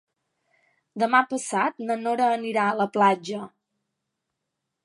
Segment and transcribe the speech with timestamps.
[1.03, 3.43] Demà passat na Nora anirà a la platja.